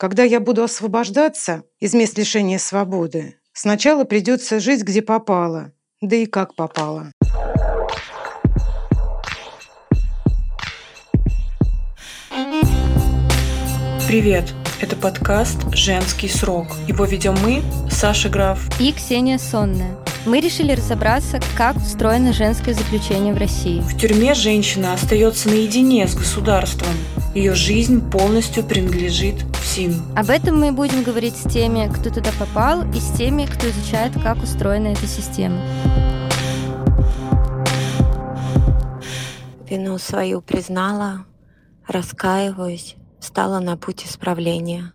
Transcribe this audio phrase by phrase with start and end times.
[0.00, 6.24] Когда я буду освобождаться из мест лишения свободы, сначала придется жить, где попало, да и
[6.24, 7.12] как попало.
[14.08, 14.54] Привет!
[14.80, 16.68] Это подкаст «Женский срок».
[16.88, 19.98] Его ведем мы, Саша Граф и Ксения Сонная.
[20.24, 23.80] Мы решили разобраться, как устроено женское заключение в России.
[23.80, 26.94] В тюрьме женщина остается наедине с государством.
[27.34, 30.16] Ее жизнь полностью принадлежит ФСИН.
[30.16, 34.12] Об этом мы будем говорить с теми, кто туда попал, и с теми, кто изучает,
[34.20, 35.60] как устроена эта система.
[39.68, 41.24] Вину свою признала,
[41.86, 44.92] раскаиваюсь, стала на путь исправления.